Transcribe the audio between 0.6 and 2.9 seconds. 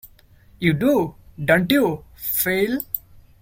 do, don't you, Phil?